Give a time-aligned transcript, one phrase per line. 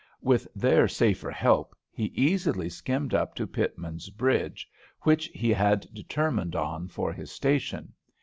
[0.23, 4.67] With their safer help he easily skimmed up to Pitman's bridge,
[5.01, 7.93] which he had determined on for his station.